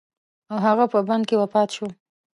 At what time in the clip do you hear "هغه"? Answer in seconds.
0.67-0.85